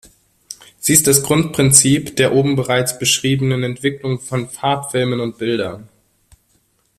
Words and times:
Sie 0.79 0.93
ist 0.93 1.05
das 1.05 1.21
Grundprinzip 1.21 2.15
der 2.15 2.33
oben 2.33 2.55
bereits 2.55 2.97
beschrieben 2.97 3.51
Entwicklung 3.61 4.19
von 4.19 4.49
Farbfilmen 4.49 5.19
und 5.19 5.37
-bildern. 5.37 5.89